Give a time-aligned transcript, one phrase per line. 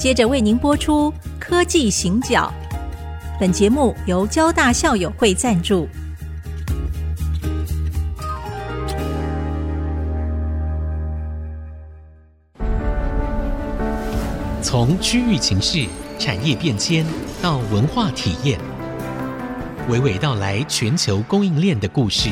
[0.00, 2.50] 接着为您播出《科技行脚》。
[3.38, 5.86] 本节目由交大校友会赞助。
[14.62, 15.86] 从区域情势、
[16.18, 17.04] 产业变迁
[17.42, 18.58] 到文化体验，
[19.90, 22.30] 娓娓道来全球供应链的故事。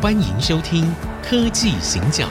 [0.00, 0.86] 欢迎收听
[1.22, 2.26] 《科技行脚》。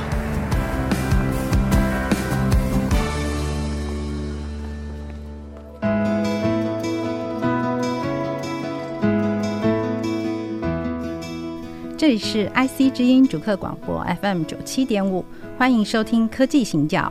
[12.03, 15.23] 这里是 IC 之音主客广播 FM 九七点五，
[15.57, 17.09] 欢迎收听《科技行脚》。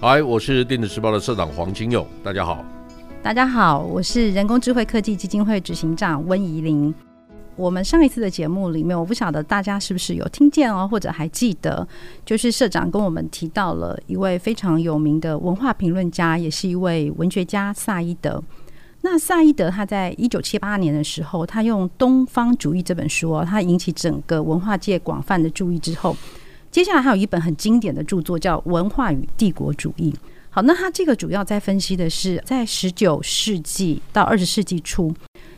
[0.00, 2.64] 嗨，我是电子时报的社长黄金勇，大家好。
[3.24, 6.94] 大家好，我是人工智慧科技基金会执行长温怡玲。
[7.56, 11.88] 我们上一次的节目里面，我不晓得大家是不是有听见哦，或者还记得，
[12.24, 18.40] 就是社长跟我们提到了一位非常有名的文化评论家，也是一位文学家萨伊德。
[19.02, 26.14] 那萨伊德他在一九七八年的时候，他用《东方主义》这本书哦，他引起整个文化界广泛的注意之后，
[26.70, 30.12] 接下来还有一本很经典的著作叫《文化与帝国主义》。
[30.50, 35.14] 好，那他这个主要在分析的是在十九世纪到二十世纪初。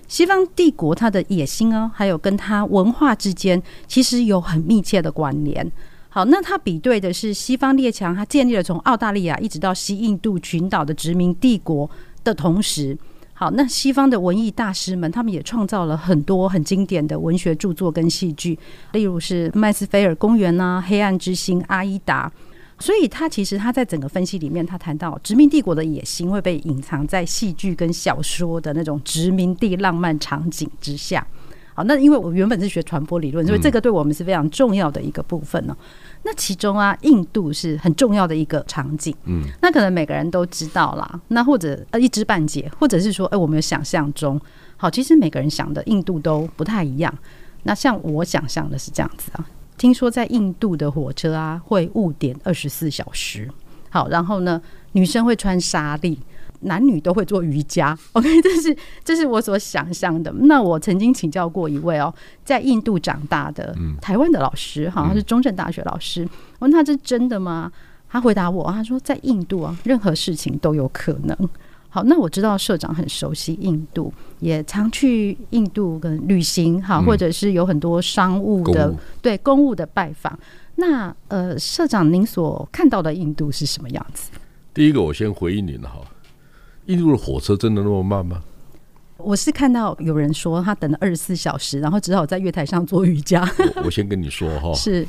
[0.06, 5.72] 西方帝国它的野心哦，还有跟它文化之间其实有很密切的关联。
[6.10, 11.90] 好，那他比对的是西方列强，他建立了从澳大利亚一直到西印度群岛的殖民帝国
[12.22, 12.94] 的同时，
[13.42, 18.56] 好，那西方的文艺大师们，他们也创造了很多很经典的文学著作跟戏剧，
[18.92, 22.30] 例如是《麦斯菲尔公园》啊，《黑暗之星》、《阿依达》。
[22.80, 31.26] 所以，他其实他在整个分析里面，他谈到殖民帝国的野心会被隐藏在戏剧跟小说的那种殖民地浪漫场景之下。
[31.74, 35.76] 好，那因为我原本是学传播理论，所以这个对我们是非常重要的一个部分呢。
[36.22, 39.14] 那其中啊，印度是很重要的一个场景。
[39.24, 41.20] 嗯，那可能每个人都知道啦。
[41.28, 44.40] 那或者呃一知半解，或者是说，哎，我们有想象中，
[44.76, 47.12] 好，其实每个人想的印度都不太一样。
[47.62, 49.46] 那像我想象的是这样子啊。
[49.78, 53.50] 听说在印度的火车啊会误点二十四小时，
[53.88, 54.60] 好，然后呢，
[54.92, 56.18] 女生会穿纱丽，
[56.62, 57.96] 男女都会做瑜伽。
[58.12, 60.32] OK，这是这是我所想象的。
[60.32, 62.12] 那我曾经请教过一位哦，
[62.44, 66.28] 在印度长大的台湾的老师，好像是中正大学老师。
[66.58, 67.70] 我问他这是真的吗？
[68.08, 71.36] 他回答我，他说在印度啊，任何事情都有可能。
[71.88, 80.38] 好，那我知道社长很熟悉印度，也常去印度跟旅行，哈，或者是有很多商务的公对公务的拜访。
[80.76, 84.30] 那呃，社长您所看到的印度是什么样子？
[84.72, 86.00] 第一个，我先回应您哈，
[86.86, 88.42] 印度的火车真的那么慢吗？
[89.18, 93.48] 我是看到有人说他等了二十四小时，然后只好在月台上做瑜伽。
[93.76, 95.06] 我，我先跟你说哈， 是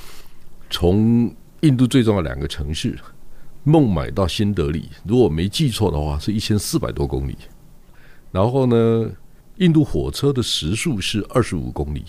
[0.69, 2.97] 从印度最重要的两个城市。
[3.63, 7.37] 孟买到新德里，如果没记错的话，是一千四百多公里。
[8.29, 9.09] 然后呢，
[9.55, 12.03] 印度火车的时速是二十五公里，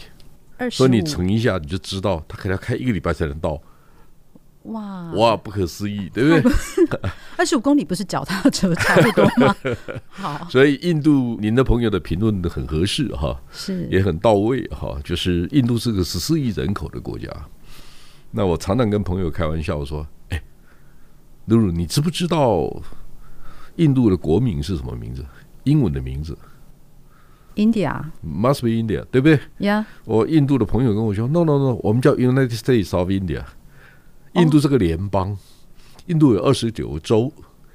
[0.70, 3.60] 所以你乘一下，你就知道他可能要开一个礼拜才能到。
[4.64, 7.00] 哇哇，不可思议，对不对？
[7.36, 9.54] 二十五公里不是脚踏车差不多吗？
[10.08, 14.98] 好，所以印度您的朋友的评论的很合适哈，是也很到位哈。
[15.04, 17.28] 就是印度是个十四亿人口的国家，
[18.30, 20.06] 那我常常跟朋友开玩笑说。
[20.30, 20.42] 哎
[21.46, 22.74] 露露，你知不知道
[23.76, 25.22] 印度的国名是什么名字？
[25.64, 26.38] 英文的名字
[27.56, 33.44] ？India，must be India，对不对？Yeah，我印度的朋友跟我说，No No No，我们叫 United States of India。
[34.34, 35.38] 印度这个联邦，哦、
[36.06, 37.32] 印度有二十九个州，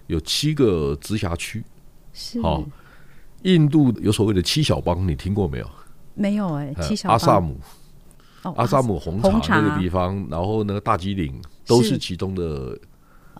[0.08, 1.64] 有七个直辖区。
[2.14, 2.64] 是，好，
[3.44, 5.69] 印度有所谓的七小邦，你听过没有？
[6.14, 7.14] 没有哎、欸，七小邦。
[7.14, 7.58] 阿萨姆，
[8.44, 12.78] 哦、阿萨姆红茶那个地方，然后那个大吉岭都是其中的。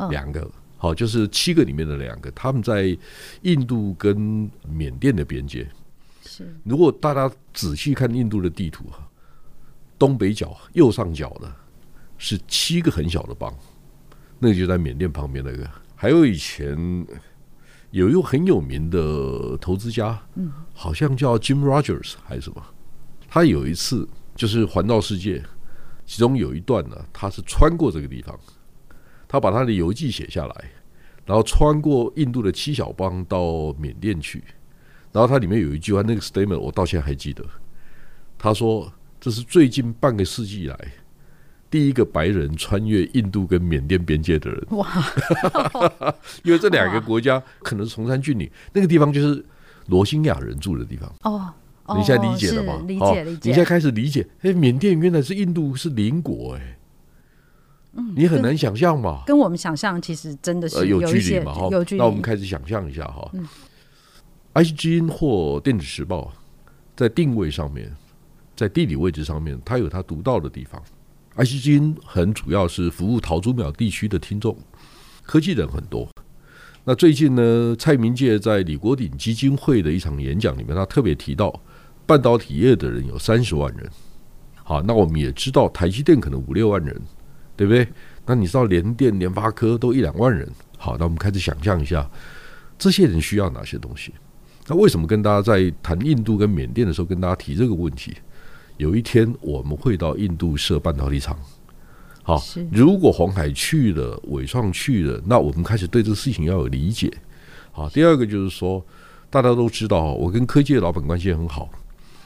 [0.10, 2.98] 两个好，就是七个里面的两个，他们在
[3.42, 5.68] 印度跟缅甸的边界。
[6.24, 9.06] 是，如果大家仔细看印度的地图哈，
[9.98, 11.54] 东北角右上角的
[12.20, 13.52] 是七个很小的邦，
[14.38, 15.68] 那个就在缅甸旁边那个。
[15.96, 16.78] 还有以前
[17.90, 22.64] 有一个很有名的投资家，嗯，好像叫 Jim Rogers 还是什么，
[23.28, 25.44] 他有一次就是环绕世界，
[26.06, 28.40] 其中有一段呢，他是穿过这个地方。
[29.28, 30.72] 他把他的游记写下来，
[31.26, 34.44] 然后穿过印度的七小邦到缅甸去，
[35.12, 37.46] 然后他里面有一句话，那个 statement 我到现在还记得。
[38.38, 38.92] 他说
[39.22, 40.94] ：“这是最近半个世纪以来
[41.70, 44.88] 第一个白人穿越印度跟缅甸边界的人。”哇！
[46.44, 49.46] 因为这两个国家可能是崇山峻岭，那个地方就是
[49.88, 51.14] 罗兴亚人住的地方。
[51.24, 51.54] 哦，
[51.98, 52.82] 你现在理解了吗？
[52.88, 53.50] 理解理解。
[53.50, 56.76] 你现在开始理解，哎，缅甸原来是印度是邻国，哎。
[57.94, 62.00] 嗯，你很难想象嘛，跟我们想象其实真的是有有距离嘛，哈，有距离。
[62.00, 63.48] 那我们开始想象一下哈，嗯
[64.54, 66.32] ，IC 之音或电子时报
[66.96, 67.92] 在定位上面，
[68.56, 70.80] 在地理位置上面，它有它独到的地方。
[71.40, 74.58] IC 之音很主要是服务桃竹苗地区的听众，
[75.24, 76.06] 科技人很多。
[76.84, 81.58] 那最近呢，蔡明介在李国鼎基金会的一场演讲里面，他特别提到，
[82.06, 83.90] 半导体业的人有三十万人。
[84.56, 86.94] 好，那我们也知道台积电可能五六万人，
[87.56, 87.88] 对不对？
[88.26, 90.46] 那你知道联电、联发科都一两万人。
[90.78, 92.10] 好，那我们开始想象一下，
[92.78, 94.14] 这些人需要哪些东西？
[94.68, 98.14] 那为什么跟大家在谈印度跟缅甸的时候跟大家提这个问题？
[98.80, 101.38] 有一天我们会到印度设半导体厂。
[102.24, 102.42] 好，
[102.72, 107.12] 如果黄海去了，伟创去了，那我们开始对这个事情要有理解。
[107.74, 108.82] 好，第二个就是说，
[109.30, 111.70] 大家都知道，我跟科技的老板关系很好。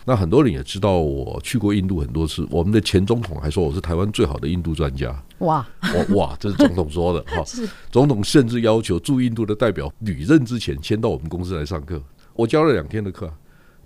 [0.05, 5.11] 那很多人也知道我去过印度很多次，我们的前总统还说我是台湾最好的印度专家。
[5.39, 5.67] 哇，
[6.09, 7.43] 哇，这是总统说的 哈。
[7.89, 11.99] 总统甚至要求驻印度的代表履任之前先到我们公司来上课。
[12.33, 13.33] 我教了两天的课，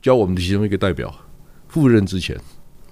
[0.01, 1.13] 教我们的其中一个代表
[1.67, 2.37] 赴任之前。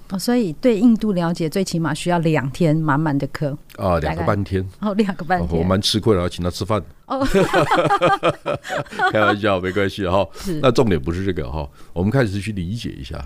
[0.10, 6.80] 哦，所以对印度了解最起码需要两天满满的课啊，两个半天哦，两个半天，我蛮吃亏的，要请他吃饭。
[7.08, 7.26] 哦，
[9.12, 10.24] 开玩笑，没关系哈。
[10.62, 13.20] 那重点不是这个哈，我们开始去理解一下，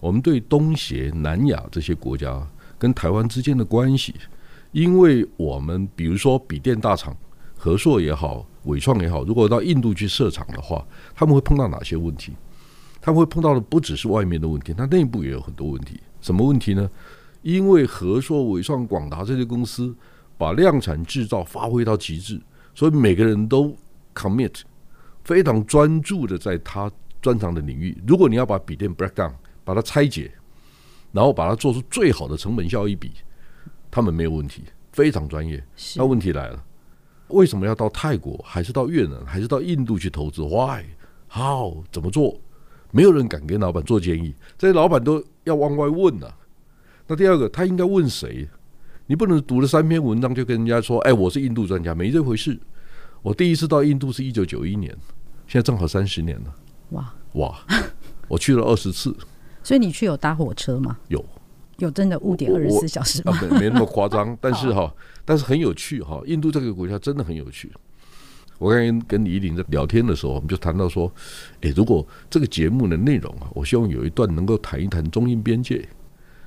[0.00, 2.40] 我们对东协、南亚这些国家
[2.78, 4.14] 跟台湾之间的关系，
[4.70, 7.14] 因为我们比如说笔电大厂，
[7.58, 10.82] 和硕也好，纬创也好，如果到印度去设厂的话，
[11.14, 12.32] 他们会碰到哪些问题？
[13.02, 16.00] 他们会碰到的不只是外面的问题，它内部也有很多问题。
[16.20, 16.88] 什么问题呢？
[17.42, 19.92] 因为和硕、伟创、广达这些公司
[20.38, 22.40] 把量产制造发挥到极致，
[22.72, 23.76] 所以每个人都
[24.14, 24.60] commit，
[25.24, 26.88] 非常专注的在他
[27.20, 28.00] 专长的领域。
[28.06, 29.32] 如果你要把笔电 break down，
[29.64, 30.32] 把它拆解，
[31.10, 33.10] 然后把它做出最好的成本效益比，
[33.90, 34.62] 他们没有问题，
[34.92, 35.60] 非常专业。
[35.96, 36.64] 那问题来了，
[37.28, 41.82] 为什么要到泰国，还是到越南，还是到印度去投资？Why？How？
[41.90, 42.40] 怎么做？
[42.92, 46.38] 没有人敢给老板做建议，这些老板都要往外问呐、啊。
[47.08, 48.48] 那第二个，他应该问谁？
[49.06, 52.56] 你不能读了三篇文章就跟人家说：“哎，我是印度专家。”没这回事。
[53.20, 54.96] 我第一次到印度是一九九一年，
[55.46, 56.54] 现在正好三十年了。
[56.90, 57.58] 哇哇！
[58.28, 59.14] 我去了二十次。
[59.62, 60.98] 所以你去有搭火车吗？
[61.08, 61.24] 有，
[61.78, 63.32] 有真的误点二十四小时吗？
[63.32, 64.92] 啊、没没那么夸张， 但是哈，
[65.24, 66.22] 但是很有趣哈。
[66.26, 67.70] 印度这个国家真的很有趣。
[68.62, 71.12] 我刚才跟李依林在聊天的时候，我们就谈到说，
[71.62, 75.84] 诶，如果这个节目的内容啊，我希望有一段能够谈一谈中印边界。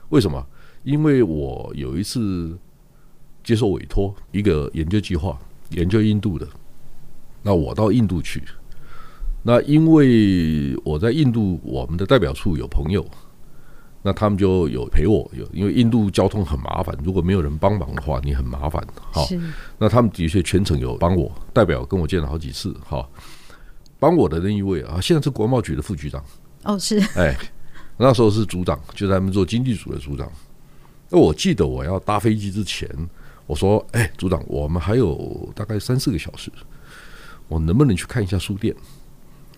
[0.09, 0.47] 为什么？
[0.83, 2.57] 因为我有一次
[3.43, 5.37] 接受委托一个研究计划，
[5.71, 6.47] 研究印度的。
[7.43, 8.41] 那我到印度去，
[9.43, 13.05] 那因为我在印度，我们的代表处有朋友。
[14.07, 18.85] 那他们就有陪我，有因为印度交通很麻烦，如果没有人帮忙的话，你很麻烦。
[18.95, 19.27] 好，
[19.79, 22.77] 那他们的确全程有帮我，代表跟我见了好几次。
[22.85, 23.09] 好，
[23.97, 26.23] 帮我的那一位啊，现在是国贸局的副局长。
[26.65, 26.99] 哦，是。
[27.15, 27.35] 哎，
[27.97, 30.31] 那时候是组长，就在他们做经济组的组长。
[31.09, 32.87] 那我记得我要搭飞机之前，
[33.47, 36.51] 我说：“哎，组长，我们还有大概三四个小时，
[37.47, 38.75] 我能不能去看一下书店？”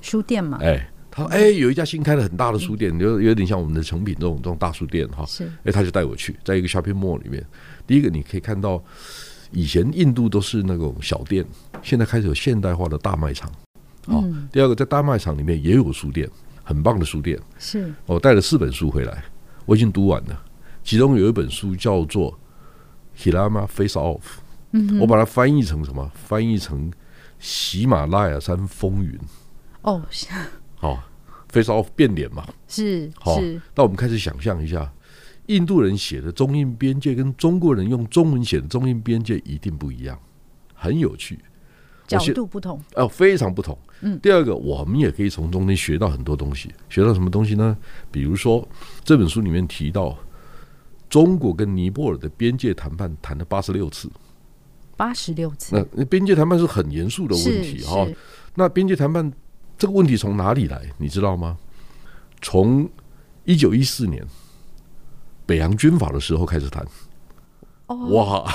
[0.01, 0.57] 书店嘛。
[0.61, 0.89] 哎。
[1.17, 5.25] 他说：“哎，有一家新开的很大的书店，有有点像我们的成品这种这种大书店哈。
[5.25, 7.43] 是，哎，他就带我去，在一个 shopping mall 里面。
[7.87, 8.83] 第一个你可以看到，
[9.49, 11.43] 以前印度都是那种小店，
[11.81, 13.51] 现在开始有现代化的大卖场。
[14.05, 16.29] 好，第二个在大卖场里面也有书店，
[16.63, 17.39] 很棒的书店。
[17.57, 19.23] 是，我带了四本书回来，
[19.65, 20.43] 我已经读完了。
[20.83, 22.31] 其中有一本书叫做
[23.31, 24.19] 《Himalaya Face Off》，
[24.71, 26.11] 嗯我把它翻译成什么？
[26.13, 26.91] 翻译成
[27.39, 29.19] 喜马拉雅山风云。
[29.81, 30.03] 哦。”
[30.79, 31.03] 好
[31.57, 32.47] ，face off 变脸嘛？
[32.67, 33.39] 是，好。
[33.75, 34.91] 那我们开始想象一下，
[35.47, 40.19] 印度人写的中印边界跟中国人用中文写的中印边界一定不一样，
[40.73, 41.39] 很有趣，
[42.05, 43.77] 角度不同，哦，非常不同。
[44.01, 46.71] 嗯，第二个，我们也可以从中间学到很多东西。
[46.89, 47.75] 学到什么东西呢？
[48.11, 48.67] 比如说
[49.03, 50.15] 这本书里面提到，
[51.09, 54.07] 中国跟尼泊尔的边界谈判谈了八十六次，
[54.95, 55.87] 八十六次。
[55.93, 58.07] 那边界谈判是很严肃的问题哈。
[58.53, 59.33] 那边界谈判。
[59.77, 60.81] 这个问题从哪里来？
[60.97, 61.57] 你知道吗？
[62.41, 62.89] 从
[63.45, 64.25] 一九一四年
[65.45, 66.85] 北洋军阀的时候开始谈。
[67.87, 68.51] 哦，哇，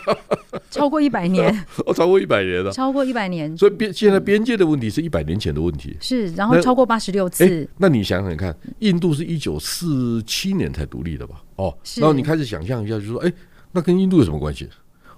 [0.70, 1.50] 超过一百年，
[1.86, 3.56] 哦，超过一百年了，超过一百年。
[3.56, 5.96] 所以边现在边界的问题是一百年前的问题。
[5.98, 7.66] 是，然后超过八十六次。
[7.78, 11.42] 那你想想看，印度是一九四七年才独立的吧？
[11.56, 13.32] 哦，然后你开始想象一下，就说，哎，
[13.72, 14.68] 那跟印度有什么关系？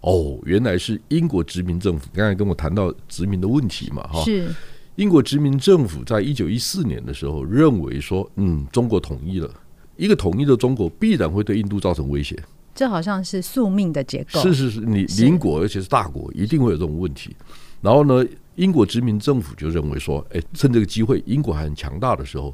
[0.02, 4.54] 哦，原来是英国殖民政府刚才跟我谈到殖民的问题嘛，哈，是。
[4.98, 9.48] 英国殖民政府在一九一四年的时候认为说，嗯，中国统一了，
[9.96, 12.36] 一个统一的中国必然会对印度造成威胁。
[12.74, 14.40] 这好像是宿命的结构。
[14.40, 17.36] 是是是，你邻国而且是大国，一定会有这种问题。
[17.80, 18.26] 然后呢，
[18.56, 22.52] 英国殖民政府就认为说，哎，趁这个机会，英国还很强大的时候，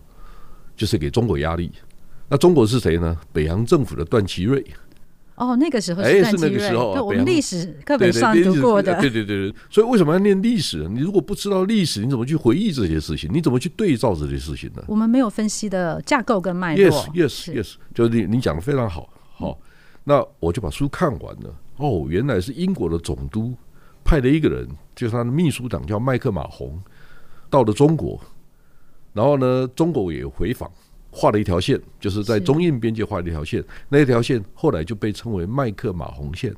[0.77, 1.73] 就是给中国压力。
[2.29, 3.19] 那中国是谁呢？
[3.33, 4.63] 北洋政府的段祺瑞。
[5.37, 9.01] 哦，那个时候是段祺瑞，对，我们历史课本上读过的。
[9.01, 10.89] 对对对对，所以为什么要念历史？
[10.89, 13.29] 你如果不知道历史，你怎么去回忆这些事情？
[13.33, 14.85] 你怎么去对照这些事情呢？
[14.87, 16.85] 我们没有分析的架构跟脉络。
[16.85, 19.09] Yes yes yes，就是你你讲的非常好。
[19.33, 19.59] 好，
[20.05, 21.55] 那我就把书看完了。
[21.79, 23.53] 哦，原来是英国的总督
[24.05, 26.81] 派了一个人，就是他的秘书长叫麦克马洪，
[27.51, 28.21] 到了中国，
[29.13, 30.71] 然后呢，中国也回访。
[31.15, 36.53] 画了一条线，就是在中印边界画了一条线，那一条线后来就被称为麦克马洪线。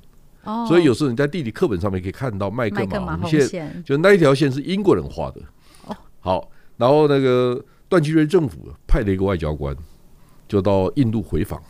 [0.44, 5.42] 哦，所以有时候你在地理课本上面可以看到麦克马洪线，就那一条线是英国人画的。
[5.86, 9.76] 哦，好，然后那个段祺瑞政府派了一个外交官，
[10.48, 11.60] 就到印度回访，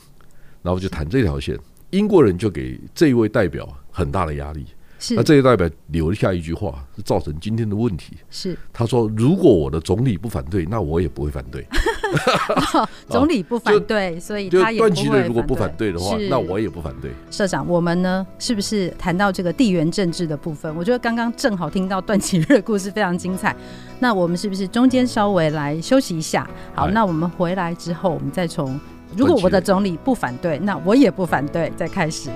[0.63, 1.59] 然后就谈这条线，
[1.91, 4.65] 英国人就给这一位代表很大的压力。
[5.11, 8.17] 那这些代表留下一句话，是造成今天的问题。
[8.31, 11.67] 是他说：“如果我的总理不反对，那我也不会反对。
[12.75, 17.11] 哦 ”总理不反对，所以他也段祺瑞如果不反对的话，那我也不反对。
[17.31, 20.75] 社长，我们呢，是不是谈到这个地缘政治的部分？
[20.75, 23.55] 我觉得刚刚正好听到段祺瑞的故事非常精彩。
[24.01, 26.49] 那我们是不是中间稍微来休息一下？
[26.75, 28.79] 好，那我们回来之后，我们再从
[29.15, 32.31] 如果我的总理不反对，那我也不反对，再开始。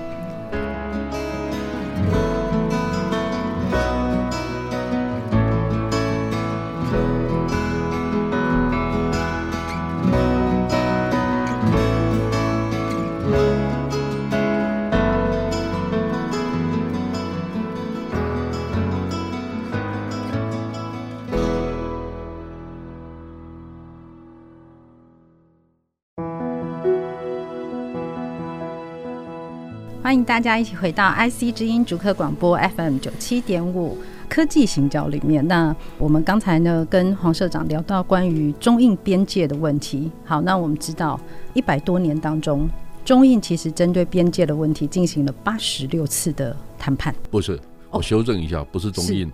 [30.21, 33.97] 迎大家一起回到 IC 之音逐客广播 FM 九七点五
[34.29, 35.45] 科技行脚里面。
[35.47, 40.11] 那我们刚才呢跟黄社长聊到关于中印边界的问题。
[40.23, 41.19] 好，那我们知道
[41.55, 42.69] 一百多年当中，
[43.03, 47.13] 中印其实针对边界的问题进行了八十六次的谈判。
[47.31, 47.59] 不是，
[47.89, 49.33] 我修正一下，哦、不是中印，是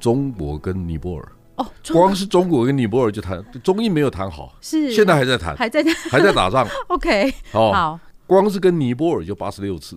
[0.00, 1.28] 中国跟尼泊尔。
[1.54, 6.66] 哦，光是中国跟尼泊尔就谈，中印没有谈好，是现在还在谈，还在，还在打仗。
[6.88, 9.96] OK，哦，好，光是跟尼泊尔就八十六次。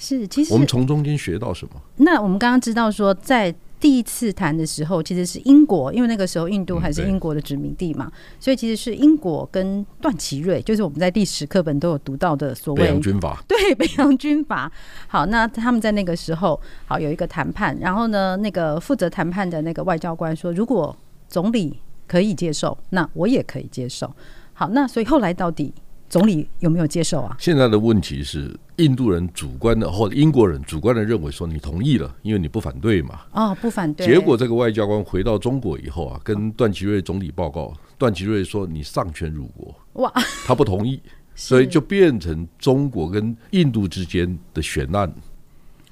[0.00, 1.74] 是，其实我们从中间学到什么？
[1.96, 13.38] 那我们刚刚知道说，在第一次谈的时候，其实是英国，因为那个时候印度还是英国的殖民地嘛，嗯、所以其实是英国跟段祺瑞，就是我们在历史课本都有读到的所谓北洋军阀。
[13.46, 14.72] 对，北洋军阀。
[15.06, 20.96] 好，那他们在那个时候好有一个谈判，然后呢，那个负责谈判的那个外交官说，如果
[21.28, 24.10] 总理可以接受，那我也可以接受。
[24.54, 25.74] 好，那所以后来到底？
[26.10, 27.36] 总理有没有接受啊？
[27.38, 33.20] 现在的问题是，印度人主观的或者英国人主观的认为说你同意了，因为你不反对嘛。
[33.30, 34.04] 哦，不反对。
[34.04, 39.72] 结果这个外交官回到中国以后啊，跟段祺瑞总理报告，段祺瑞说你丧权辱国。
[40.02, 40.12] 哇，
[40.44, 41.00] 他不同意，
[41.36, 45.14] 所以就变成中国跟印度之间的悬案。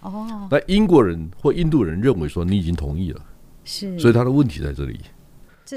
[0.00, 3.20] 哦，那英国人或印度人认为说你已经同意了，
[3.64, 4.98] 是，所以他的问题在这里。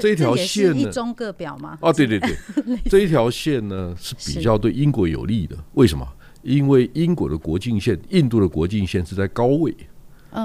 [0.00, 0.78] 这一条线呢？
[0.78, 1.76] 一中各表吗？
[1.80, 2.36] 哦，对对对，
[2.88, 5.56] 这一条线呢是比较对英国有利的。
[5.74, 6.06] 为什么？
[6.42, 9.74] 因为英国的国境线、印度的国境线是在高位，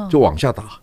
[0.10, 0.80] 就往下打。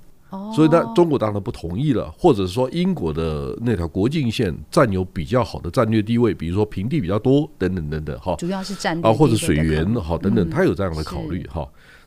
[0.53, 8.35] 所以呢，中国当然不同意了，或者说英国的那条国境线占有比较好的战略地位，比如说平地比较多，等等等等，哈。
[8.37, 11.65] 主要是战略啊，或者水源好等等，他有这样的考虑哈。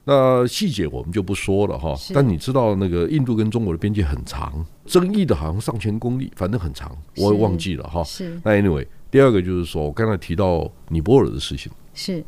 [0.10, 8.02] 那细节我们就不说了哈，但你知道那个印度跟中国的边界很长，争议的好像上千公里，反正很长，我也忘记了哈。
[8.06, 8.40] 是。
[8.42, 12.24] 那 anyway，第二个就是说我刚才提到尼泊尔的事情，是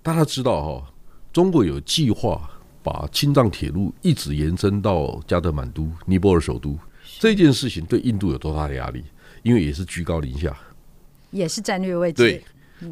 [0.00, 0.92] 大家知道哈，
[1.32, 2.48] 中国有计划
[2.84, 6.78] 把青藏铁路一直延伸到加德满都，尼泊尔首都。
[7.18, 9.02] 这件事情对印度有多大的压力？
[9.42, 10.56] 因为也是居高临下，
[11.32, 12.22] 也是战略位置。
[12.22, 12.44] 对。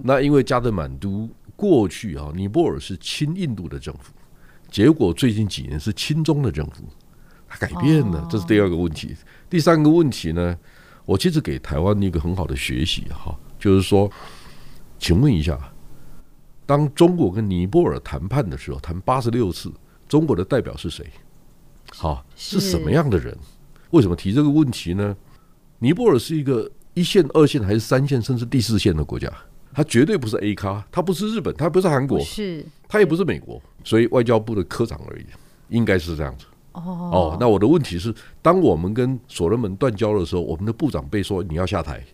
[0.03, 4.13] 那因为加德满都过去啊，尼泊尔是亲印度的政府。
[4.73, 6.83] 结果最近几年是亲中的政府，
[7.47, 9.15] 它改变了，这是第二个问题。
[9.51, 10.59] 第三个问题呢，
[11.05, 14.11] 我其实给台湾一个很好的学习哈，就是说，
[14.99, 15.59] 请问一下，
[16.65, 19.71] 当中国跟尼泊尔谈判的时候，谈八十六次，
[20.09, 21.07] 中国的代表是谁？
[21.95, 23.37] 好，是什么样的人？
[23.91, 25.15] 为什么提这个问题呢？
[25.81, 29.31] 尼泊尔是一个一线、二线还是三线，甚至第四线的国家？
[29.75, 35.25] 它绝对不是 A 咖，它不是日本，它不是韩国，是，它也不是美国，所以外交部的科长而已，
[35.71, 36.45] 应该是这样子。
[36.73, 42.05] 哦哦，那我的问题是，当我们跟所罗门断交的时候，我们的部长被说你要下台，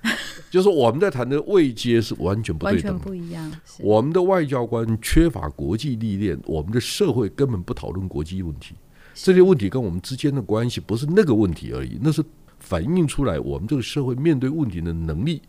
[0.52, 3.50] 就是我们在谈的位阶是完全不对等，完全不一样。
[3.80, 8.74] 我们的外交官缺乏国际历练，我们的社会根本不讨论国际问题。
[9.14, 12.22] 这些问题跟我们之间的关系不是那个问题而已，那是
[12.58, 15.40] 反映出来我们这个社会面对问题的能力、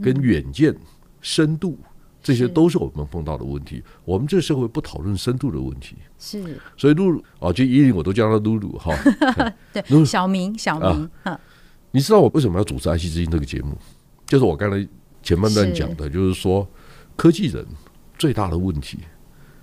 [0.00, 0.72] 跟远见、
[1.20, 1.76] 深度，
[2.22, 3.82] 这些都是我们碰到的问题。
[4.04, 6.60] 我们这个社会不讨论深度的问题，是。
[6.76, 8.94] 所以露露啊，就依琳我都叫他露露哈。
[9.72, 11.10] 对，小明，小明。
[11.90, 13.76] 你知道我为什么要主持《爱惜之音》这个节目？
[14.26, 14.88] 就是我刚才
[15.22, 16.66] 前半段讲的，就是说
[17.16, 17.66] 科技人
[18.16, 18.98] 最大的问题，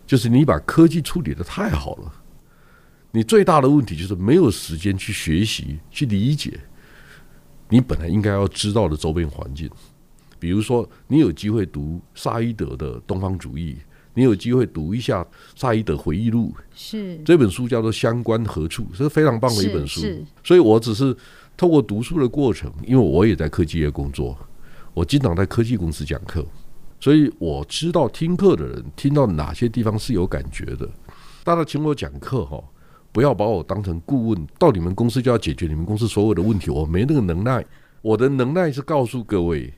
[0.05, 2.13] 就是你把科技处理的太好了。
[3.11, 6.59] 你最大的问题就是没有时间去学习、去理解
[7.69, 9.67] 你本来应该要知道的周边环境。
[10.39, 13.73] 比如说，你有机会读萨伊德的《东方主义》，
[14.13, 20.01] 你有机会读一下萨伊德回忆录，是这本书叫做《相关何处》，是非常棒的一本书。
[20.43, 21.15] 所以我只是
[21.55, 24.37] 透过读书的过程，因为我也在科技业工作，
[24.93, 26.45] 我经常在科技公司讲课，
[26.99, 30.89] 所以我知道听课的人听到哪些地方是有感觉的。
[31.43, 32.63] 大家请我讲课哈。
[33.11, 37.65] 不要把我当成顾问，到你们公司就要解决你们公司所有的问题，我没那个能耐。
[38.03, 39.73] 我的能耐是告诉各位，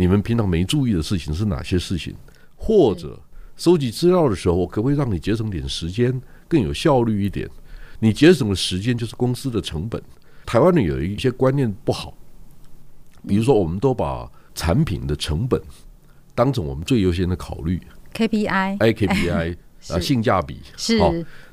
[0.00, 2.14] 你们平常没注意的事情是哪些事情，
[2.56, 3.20] 或者
[3.54, 7.46] 收集资料的时候，我可不可以让你节省点时间，更有效率一点？
[7.98, 10.02] 你节省的时间就是公司的成本。
[10.46, 12.14] 台湾人有一些观念不好，
[13.28, 15.60] 比如说，我们都把产品的成本
[16.34, 17.78] 当成我们最优先的考虑
[18.14, 19.56] ，KPI，I KPI。
[19.88, 20.98] 啊，性价比是。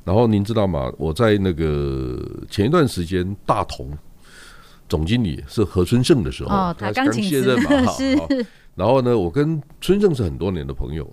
[0.03, 0.91] 然后您知道吗？
[0.97, 3.89] 我在那个前一段时间，大同
[4.89, 8.45] 总经理是何春盛的时候，哦、他刚卸任嘛， 是。
[8.75, 11.11] 然后呢，我跟春盛是很多年的朋友。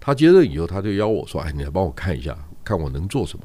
[0.00, 3.44] 他接任以后，他就邀我说：“哎，你来帮我看一下，看我能做什么。”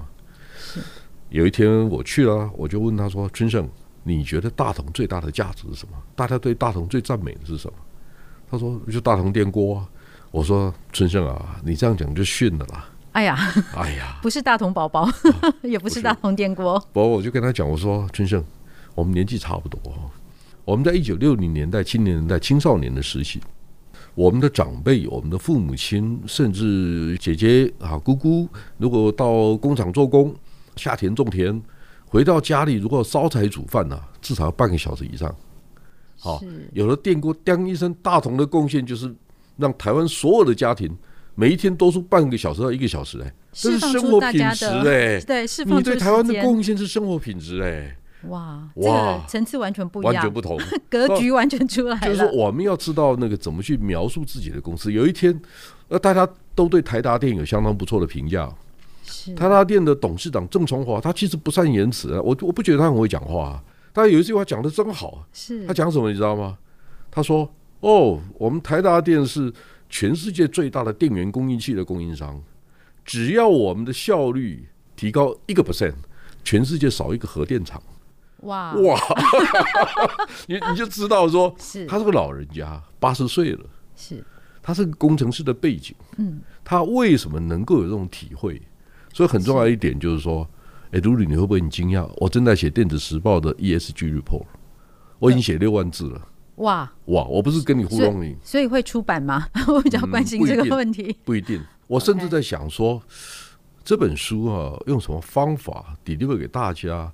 [1.30, 3.70] 有一天我去了，我就问他说：“春盛，
[4.04, 5.98] 你觉得大同最大的价值是什么？
[6.16, 7.78] 大家对大同最赞美的是什么？”
[8.50, 9.86] 他说：“就大同电锅。”
[10.32, 13.38] 我说：“春盛啊，你这样讲就逊了啦。”哎呀，
[13.76, 15.08] 哎呀， 不是大同宝宝，
[15.62, 16.84] 也不是大同电锅。
[16.94, 18.44] 不，我就跟他讲，我说春盛，
[18.98, 19.80] 我们年纪差不多，
[20.66, 23.40] 我们在一九六零年代、青年年代、青少年的时期，
[24.16, 30.36] 我们的长辈、我们的父母亲，甚至姐姐啊、姑姑，如果到工厂做工、
[30.76, 31.62] 下田种田，
[32.08, 35.34] 回到家里如果烧柴煮饭呢，至少要半个小时以上。
[36.18, 36.42] 好，
[36.74, 39.16] 有了电锅，当一声大同的贡献就是
[39.58, 40.92] 让台湾所有的家庭。
[41.36, 52.08] 每一天多出半个小时到一个小时，哎，这是生活品质哎，对，你对台湾的贡献是生活品质哎，哇这个，层次完全不一样，完全不同， 格局完全出来了。
[52.08, 54.92] 就是我们要知道那个怎么去描述自己的公司。
[54.92, 55.40] 有一天，
[55.88, 58.52] 呃，大家都对台达电有相当不错的评价。
[59.04, 66.58] 是台达电的董事长郑崇华，他其实不善言辞，我我不觉得他很会讲话，但有一句话讲的真好，是他讲什么你知道吗？
[67.12, 67.50] 他说
[67.80, 69.54] ：“哦，我们台达电是。”
[69.90, 72.44] 全世界最大的电源供应器的供应商，
[73.06, 75.94] 只要我们的效率提高一个 percent，
[76.44, 77.82] 全世界少一个核电厂。
[78.42, 79.00] 哇哇，
[80.48, 84.24] 你你就知道说， 是他是个老人家，八十岁了，是
[84.62, 88.62] 他是个工程师的背景，嗯，他为什么能够有这种体会？
[89.14, 90.48] 所以很重要一点就是说，
[90.92, 92.08] 哎，露露你会不会很惊讶？
[92.18, 94.44] 我正在写电子时报的 ESG report，
[95.20, 96.22] 我已经写六万字了。
[96.58, 97.24] 哇哇！
[97.26, 99.48] 我不是跟你糊弄你，所以会出版吗？
[99.68, 101.16] 我比较关心这个问题。
[101.24, 103.02] 不一定，我甚至在想说，
[103.84, 107.12] 这本书啊，用什么方法 deliver 给大家？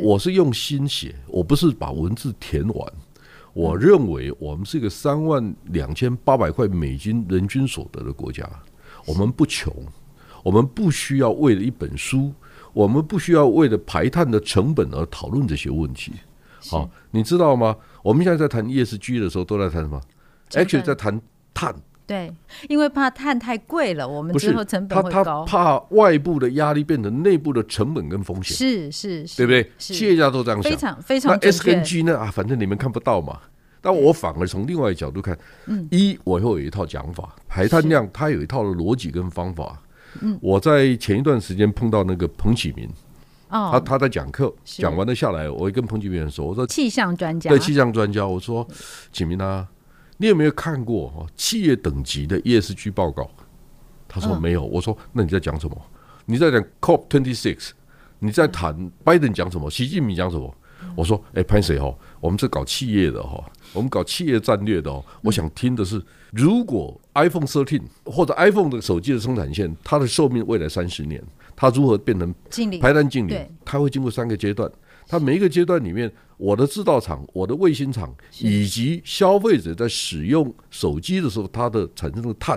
[0.00, 2.92] 我是用心写，我不是把文字填完。
[3.52, 8.48] 我认为我们是一个三万两千八百块美金人均所得的国家，
[9.06, 9.72] 我们不穷，
[10.42, 12.32] 我们不需要为了一本书，
[12.72, 16.12] 我们不需要为了排碳的成本而讨论这些问题。
[16.70, 17.76] 好，你知道吗？
[18.02, 20.00] 我们现在在谈 ESG 的时候，都在谈什么
[20.50, 21.20] ？Actually 在谈
[21.52, 21.74] 碳。
[22.10, 22.32] 对，
[22.68, 25.44] 因为怕碳太贵了，我们之后成本会高。
[25.44, 28.56] 怕外部的压力变成内部的成本跟风险。
[28.56, 29.70] 是是，是，对不对？
[29.78, 30.72] 企业家都这样想。
[30.72, 31.38] 非常非常。
[31.40, 32.18] 那 S 跟 G 呢？
[32.18, 33.38] 啊，反正你们看不到嘛。
[33.80, 39.80] 但我反而从另外一个角度看，嗯，一我会有一套讲法，排碳量它有一套的逻辑跟方法。
[40.20, 42.88] 嗯，我在前一段时间碰到那个彭启明。
[43.52, 48.64] 他他在讲课，讲完了下来，我会跟彭启明说：“我说气象专家，对气象专家，我说
[49.12, 49.66] 启明啊，
[50.20, 53.28] 你有没有看过哈企业等级的 ESG 报告？”
[54.06, 54.62] 他说没有。
[54.62, 55.76] 我说那你在讲什么？
[56.26, 57.70] 你在讲 COP twenty six？
[58.18, 59.70] 你在谈拜登讲什么？
[59.70, 60.54] 习近平讲什么？
[60.94, 61.90] 我说哎，潘谁哈？
[62.20, 65.02] 我们是搞企业的哈，我们搞企业战略的哦。
[65.22, 66.02] 我想听的是，
[66.32, 71.22] 如果 iPhone thirteen 或者 iPhone 的手机的生产线，它的寿命未来三十年。
[71.56, 72.34] 它如何变成
[72.80, 73.48] 排单净零？
[73.64, 74.70] 它会经过三个阶段。
[75.10, 82.56] 它每一个阶段里面，我的制造厂、我的卫星厂以及消费者在使用手机的时候，它的产生的碳，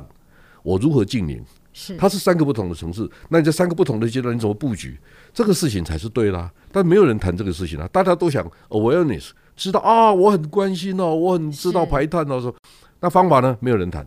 [0.62, 1.44] 我如何净零？
[1.74, 3.10] 是，它是三个不同的层次。
[3.30, 4.96] 那你这三个不同的阶段，你怎么布局？
[5.34, 6.52] 这个事情才是对啦。
[6.72, 12.56] 但没有人谈这个事情啊，大家都想 awareness，知道啊，我很关心哦，我很知道排碳哦，说
[13.00, 13.58] 那方法呢？
[13.60, 14.06] 没有人谈。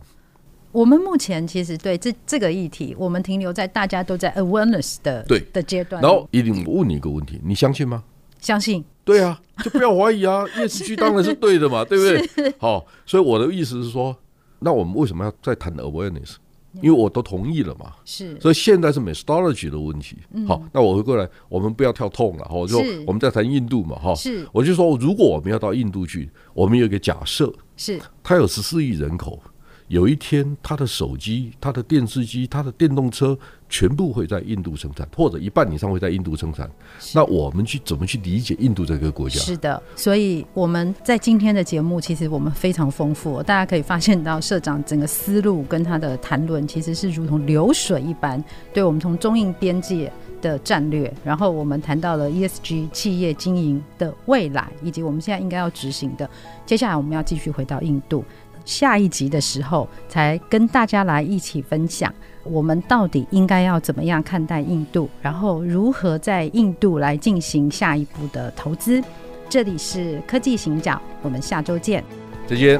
[0.71, 6.01] 我们目前其实对这这个议题，我们停留在大家都在 awareness 的对的阶段。
[6.01, 8.01] 然后一定我问你一个问题，你相信吗？
[8.39, 8.83] 相信。
[9.03, 12.03] 对啊，就不要怀疑啊， ESG 当然是对的嘛， 对不
[12.41, 12.53] 对？
[12.59, 14.15] 好，所以我的意思是说，
[14.59, 16.35] 那我们为什么要再谈 awareness？
[16.81, 20.17] 因为我都同意了嘛，是，所以现在是 methodology 的问题。
[20.45, 24.13] 好，那我回过来，我们不要跳痛了哈，就我们再谈印度嘛哈。
[24.13, 29.41] 是，我就说，如果我们要到印度去，我们有一个假设，是，它有十四亿人口。
[29.87, 36.69] 有一天，他的手机、他的电视机、他的电动车全部会在印度生产，或者一半以上会在印度生产。
[37.13, 39.39] 那我们去怎么去理解印度这个国家？
[39.39, 43.41] 是的，所以我们在今天的节目，其实我们非常丰富。
[43.43, 48.43] 大家可以发现到，社长整个思路跟他的谈论，其实是如同流水一般。
[48.73, 56.29] 对，我们从中印边界的战略，然后我们谈到了 ESG 企业经营的未来，以及我们现在应该要执行的。
[56.65, 58.23] 接下来，我们要继续回到印度。
[58.67, 69.01] 下一集的时候，才跟大家来一起分享，我们到底应该要怎么样看待印度，然后如何在印度来进行下一步的投资。
[69.47, 72.03] 这里是科技行脚，我们下周见，
[72.45, 72.79] 再见。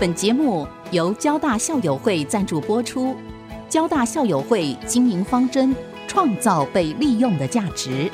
[0.00, 3.14] 本节目由交大校友会赞助播出，
[3.68, 5.76] 交大校友会经营方针，
[6.06, 8.10] 创造被利用的价值。